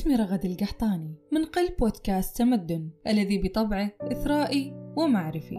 [0.00, 5.58] اسمي رغد القحطاني من قلب بودكاست تمدن الذي بطبعه إثرائي ومعرفي.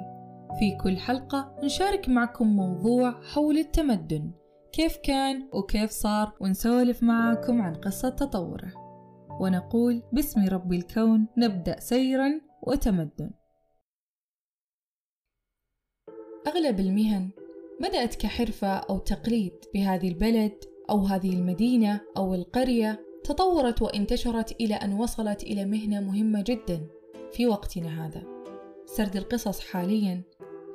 [0.60, 4.32] في كل حلقة نشارك معكم موضوع حول التمدن
[4.74, 8.74] كيف كان وكيف صار ونسولف معاكم عن قصة تطوره.
[9.42, 13.32] ونقول باسم رب الكون نبدأ سيرا وتمدن.
[16.48, 17.30] أغلب المهن
[17.82, 24.94] بدأت كحرفة أو تقليد بهذه البلد أو هذه المدينة أو القرية تطورت وانتشرت إلى أن
[24.94, 26.88] وصلت إلى مهنة مهمة جدا
[27.32, 28.24] في وقتنا هذا.
[28.86, 30.22] سرد القصص حاليا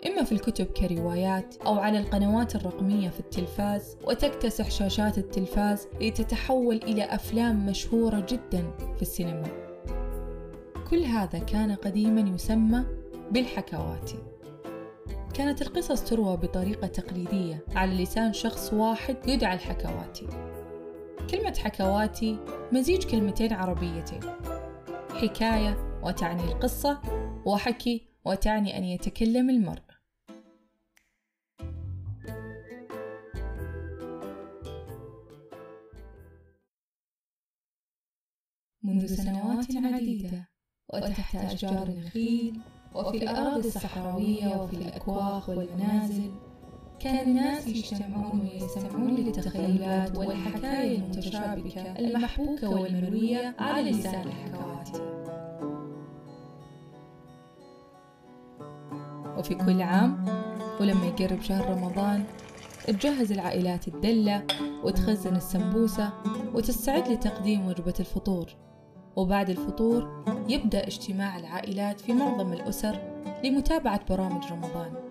[0.07, 7.05] إما في الكتب كروايات أو على القنوات الرقمية في التلفاز وتكتسح شاشات التلفاز لتتحول إلى
[7.05, 9.49] أفلام مشهورة جدا في السينما.
[10.91, 12.85] كل هذا كان قديما يسمى
[13.31, 14.19] بالحكواتي.
[15.35, 20.27] كانت القصص تروى بطريقة تقليدية على لسان شخص واحد يدعى الحكواتي.
[21.31, 22.39] كلمة حكواتي
[22.73, 24.21] مزيج كلمتين عربيتين.
[25.11, 27.01] حكاية وتعني القصة
[27.47, 29.83] وحكي وتعني أن يتكلم المرء.
[38.83, 40.49] منذ سنوات عديدة
[40.95, 42.61] وتحت أشجار النخيل
[42.95, 46.33] وفي الأراضي الصحراوية وفي الأكواخ والمنازل
[47.01, 55.03] كان الناس يجتمعون ويستمعون للتخيلات والحكاية المتشابكة المحبوكة والمروية على لسان الحكواتي
[59.39, 60.25] وفي كل عام
[60.81, 62.25] ولما يقرب شهر رمضان
[62.87, 64.47] تجهز العائلات الدلة
[64.85, 66.13] وتخزن السمبوسة
[66.55, 68.47] وتستعد لتقديم وجبة الفطور.
[69.17, 72.99] وبعد الفطور يبدأ اجتماع العائلات في معظم الأسر
[73.45, 75.06] لمتابعة برامج رمضان.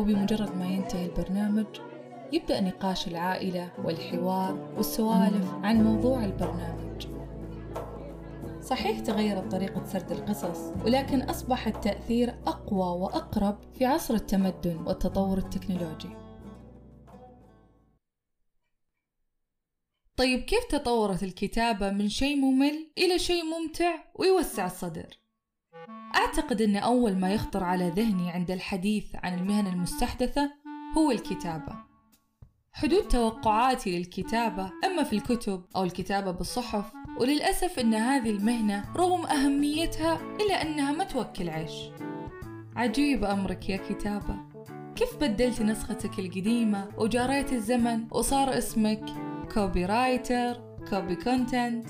[0.00, 1.66] وبمجرد ما ينتهي البرنامج
[2.32, 7.06] يبدأ نقاش العائلة والحوار والسوالف عن موضوع البرنامج
[8.62, 16.10] صحيح تغيرت طريقة سرد القصص ولكن أصبح التأثير أقوى وأقرب في عصر التمدن والتطور التكنولوجي
[20.16, 25.19] طيب كيف تطورت الكتابة من شيء ممل إلى شيء ممتع ويوسع الصدر؟
[26.14, 30.50] أعتقد أن أول ما يخطر على ذهني عند الحديث عن المهن المستحدثة
[30.98, 31.76] هو الكتابة.
[32.72, 40.20] حدود توقعاتي للكتابة أما في الكتب أو الكتابة بالصحف وللأسف أن هذه المهنة رغم أهميتها
[40.40, 41.72] إلا أنها ما توكل عيش.
[42.76, 44.36] عجيب أمرك يا كتابة.
[44.96, 49.04] كيف بدلت نسختك القديمة وجاريت الزمن وصار اسمك
[49.54, 51.88] copywriter copy content؟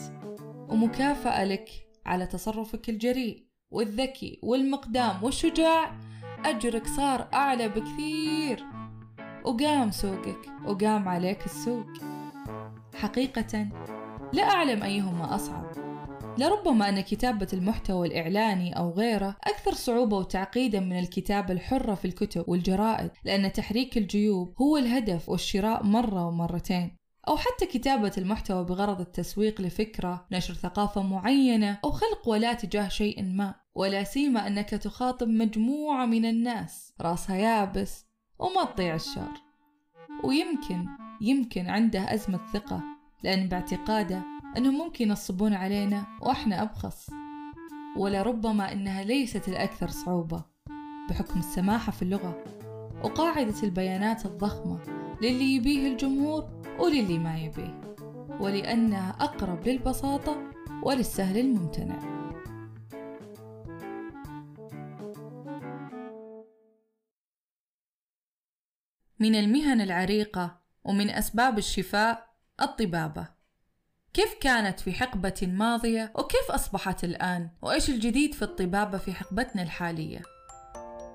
[0.68, 1.68] ومكافأة لك
[2.06, 3.49] على تصرفك الجريء.
[3.70, 5.92] والذكي والمقدام والشجاع.
[6.44, 8.64] أجرك صار أعلى بكثير.
[9.44, 11.86] وقام سوقك وقام عليك السوق.
[12.94, 13.68] حقيقة
[14.32, 15.90] لا أعلم أيهما أصعب.
[16.38, 22.44] لربما أن كتابة المحتوى الإعلاني أو غيره أكثر صعوبة وتعقيدا من الكتابة الحرة في الكتب
[22.48, 26.99] والجرائد لأن تحريك الجيوب هو الهدف والشراء مرة ومرتين.
[27.28, 33.22] أو حتى كتابة المحتوى بغرض التسويق لفكرة، نشر ثقافة معينة، أو خلق ولاء تجاه شيء
[33.22, 38.06] ما، ولا سيما أنك تخاطب مجموعة من الناس راسها يابس
[38.38, 39.42] وما تضيع الشر
[40.24, 40.86] ويمكن
[41.20, 42.82] يمكن عنده أزمة ثقة
[43.24, 44.22] لأن باعتقاده
[44.56, 47.10] أنهم ممكن ينصبون علينا وإحنا أبخص.
[47.96, 50.44] ولربما أنها ليست الأكثر صعوبة
[51.10, 52.44] بحكم السماحة في اللغة
[53.04, 54.78] وقاعدة البيانات الضخمة.
[55.22, 57.80] للي يبيه الجمهور وللي ما يبيه
[58.40, 60.50] ولأنها أقرب للبساطة
[60.82, 62.20] وللسهل الممتنع.
[69.18, 72.30] من المهن العريقة ومن أسباب الشفاء
[72.60, 73.28] الطبابة.
[74.14, 80.22] كيف كانت في حقبة ماضية وكيف أصبحت الآن؟ وإيش الجديد في الطبابة في حقبتنا الحالية؟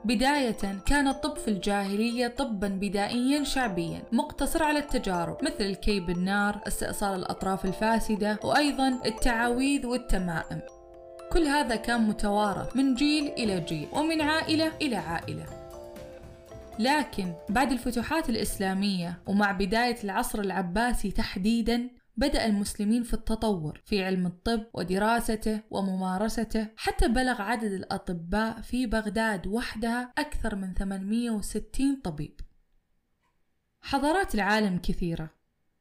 [0.06, 7.20] بداية كان الطب في الجاهلية طبا بدائيا شعبيا مقتصر على التجارب مثل الكي بالنار استئصال
[7.20, 10.62] الأطراف الفاسدة وأيضا التعاويذ والتمائم.
[11.32, 15.46] كل هذا كان متوارث من جيل إلى جيل ومن عائلة إلى عائلة.
[16.80, 24.26] لكن بعد الفتوحات الإسلامية ومع بداية العصر العباسي تحديدا بدأ المسلمين في التطور في علم
[24.26, 32.42] الطب ودراسته وممارسته حتى بلغ عدد الأطباء في بغداد وحدها أكثر من 860 طبيب.
[33.82, 35.30] حضارات العالم كثيرة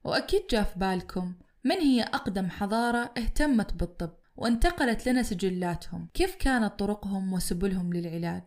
[0.05, 1.35] وأكيد جاء في بالكم
[1.65, 6.09] من هي أقدم حضارة اهتمت بالطب وانتقلت لنا سجلاتهم.
[6.15, 8.45] كيف كانت طرقهم وسبلهم للعلاج؟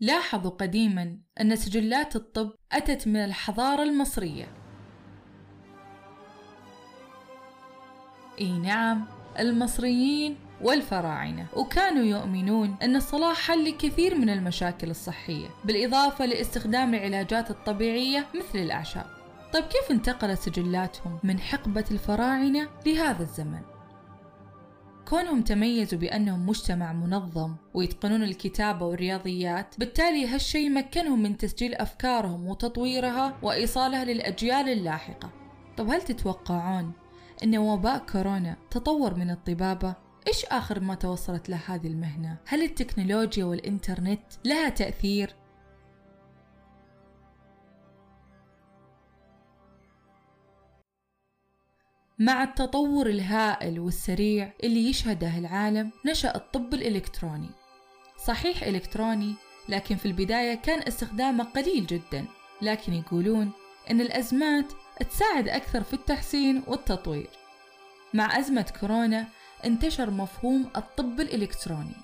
[0.00, 4.59] لاحظوا قديما أن سجلات الطب أتت من الحضارة المصرية.
[8.40, 9.06] إي نعم
[9.38, 11.46] المصريين والفراعنة.
[11.56, 19.06] وكانوا يؤمنون أن الصلاة حل لكثير من المشاكل الصحية بالإضافة لاستخدام العلاجات الطبيعية مثل الأعشاب.
[19.52, 23.60] طيب كيف انتقلت سجلاتهم من حقبة الفراعنة لهذا الزمن؟
[25.08, 33.36] كونهم تميزوا بأنهم مجتمع منظم ويتقنون الكتابة والرياضيات بالتالي هالشي مكنهم من تسجيل أفكارهم وتطويرها
[33.42, 35.30] وإيصالها للأجيال اللاحقة.
[35.76, 36.92] طب هل تتوقعون
[37.42, 39.94] أن وباء كورونا تطور من الطبابة؟
[40.26, 45.34] إيش آخر ما توصلت له هذه المهنة؟ هل التكنولوجيا والإنترنت لها تأثير؟
[52.18, 57.50] مع التطور الهائل والسريع اللي يشهده العالم نشأ الطب الإلكتروني
[58.26, 59.34] صحيح إلكتروني
[59.68, 62.24] لكن في البداية كان استخدامه قليل جدا
[62.62, 63.50] لكن يقولون
[63.90, 64.72] أن الأزمات
[65.04, 67.30] تساعد أكثر في التحسين والتطوير.
[68.14, 69.26] مع أزمة كورونا
[69.64, 71.96] انتشر مفهوم الطب الإلكتروني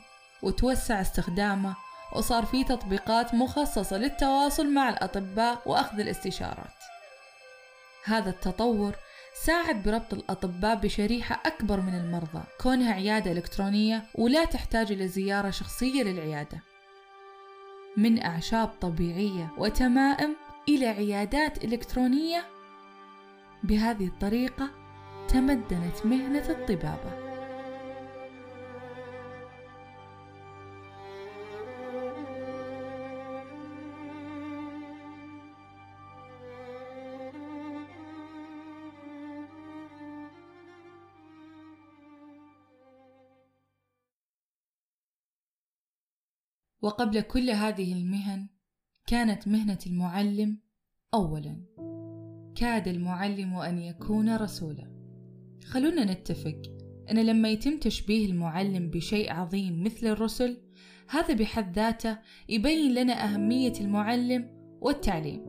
[0.42, 1.76] وتوسع استخدامه
[2.12, 6.74] وصار في تطبيقات مخصصة للتواصل مع الأطباء وأخذ الاستشارات.
[8.04, 8.94] هذا التطور
[9.44, 16.02] ساعد بربط الأطباء بشريحة أكبر من المرضى كونها عيادة إلكترونية ولا تحتاج إلى زيارة شخصية
[16.02, 16.62] للعيادة.
[17.96, 20.36] من أعشاب طبيعية وتمائم
[20.68, 22.44] إلى عيادات إلكترونية
[23.62, 24.70] بهذه الطريقة
[25.28, 27.26] تمدنت مهنة الطبابة.
[46.82, 48.48] وقبل كل هذه المهن
[49.06, 50.58] كانت مهنة المعلم
[51.14, 51.95] أولا.
[52.56, 54.90] كاد المعلم أن يكون رسولا
[55.66, 56.62] خلونا نتفق
[57.10, 60.56] أن لما يتم تشبيه المعلم بشيء عظيم مثل الرسل
[61.08, 62.18] هذا بحد ذاته
[62.48, 64.50] يبين لنا أهمية المعلم
[64.80, 65.42] والتعليم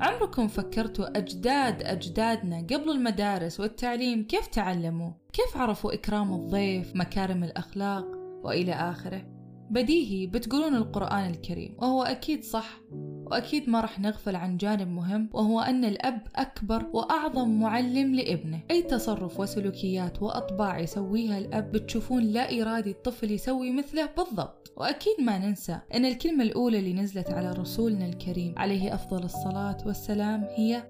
[0.00, 8.06] عمركم فكرتوا أجداد أجدادنا قبل المدارس والتعليم كيف تعلموا؟ كيف عرفوا إكرام الضيف، مكارم الأخلاق
[8.44, 9.22] وإلى آخره؟
[9.70, 12.80] بديهي بتقولون القرآن الكريم وهو أكيد صح
[13.26, 18.60] وأكيد ما راح نغفل عن جانب مهم وهو أن الأب أكبر وأعظم معلم لابنه.
[18.70, 24.72] أي تصرف وسلوكيات وأطباع يسويها الأب بتشوفون لا إرادي الطفل يسوي مثله بالضبط.
[24.76, 30.44] وأكيد ما ننسى أن الكلمة الأولى اللي نزلت على رسولنا الكريم عليه أفضل الصلاة والسلام
[30.56, 30.82] هي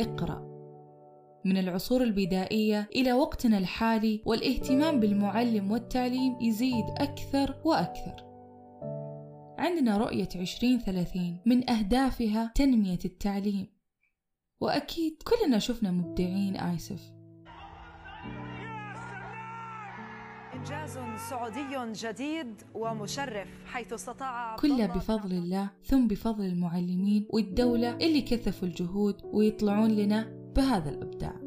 [0.00, 0.54] اقرأ.
[1.44, 8.33] من العصور البدائية إلى وقتنا الحالي والاهتمام بالمعلم والتعليم يزيد أكثر وأكثر.
[9.58, 13.66] عندنا رؤية 2030 من أهدافها تنمية التعليم.
[14.60, 17.12] وأكيد كلنا شفنا مبدعين آيسف.
[20.54, 20.98] إنجاز
[21.30, 29.22] سعودي جديد ومشرف حيث استطاع كله بفضل الله ثم بفضل المعلمين والدولة اللي كثفوا الجهود
[29.24, 30.22] ويطلعون لنا
[30.56, 31.43] بهذا الإبداع.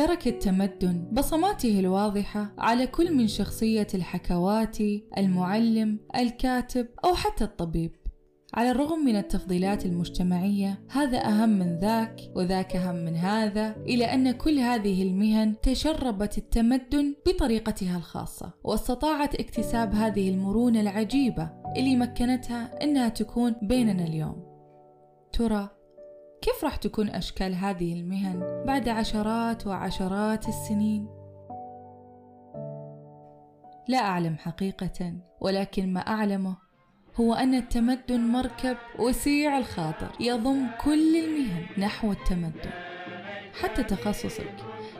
[0.00, 7.92] ترك التمدن بصماته الواضحة على كل من شخصية الحكواتي، المعلم، الكاتب أو حتى الطبيب.
[8.54, 14.30] على الرغم من التفضيلات المجتمعية هذا أهم من ذاك وذاك أهم من هذا إلى أن
[14.30, 23.08] كل هذه المهن تشربت التمدن بطريقتها الخاصة واستطاعت اكتساب هذه المرونة العجيبة اللي مكنتها أنها
[23.08, 24.42] تكون بيننا اليوم
[25.32, 25.79] ترى
[26.42, 31.08] كيف راح تكون أشكال هذه المهن بعد عشرات وعشرات السنين؟
[33.88, 36.56] لا أعلم حقيقة ولكن ما أعلمه
[37.20, 42.70] هو أن التمدن مركب وسيع الخاطر يضم كل المهن نحو التمدن.
[43.62, 44.54] حتى تخصصك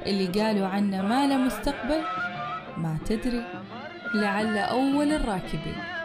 [0.07, 2.01] اللي قالوا عنه ما له مستقبل؟
[2.77, 3.45] ما تدري.
[4.15, 6.00] لعل أول الراكبين.